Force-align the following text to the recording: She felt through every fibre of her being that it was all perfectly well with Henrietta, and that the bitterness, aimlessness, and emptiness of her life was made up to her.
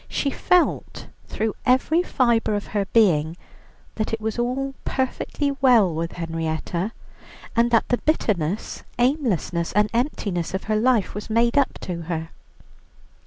She 0.09 0.31
felt 0.31 1.09
through 1.27 1.53
every 1.63 2.01
fibre 2.01 2.55
of 2.55 2.65
her 2.73 2.85
being 2.85 3.37
that 3.97 4.11
it 4.11 4.19
was 4.19 4.39
all 4.39 4.73
perfectly 4.83 5.51
well 5.61 5.93
with 5.93 6.13
Henrietta, 6.13 6.91
and 7.55 7.69
that 7.69 7.87
the 7.89 7.99
bitterness, 7.99 8.81
aimlessness, 8.97 9.71
and 9.73 9.91
emptiness 9.93 10.55
of 10.55 10.63
her 10.63 10.75
life 10.75 11.13
was 11.13 11.29
made 11.29 11.55
up 11.55 11.77
to 11.81 12.01
her. 12.09 12.29